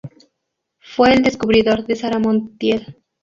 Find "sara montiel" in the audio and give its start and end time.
1.95-2.97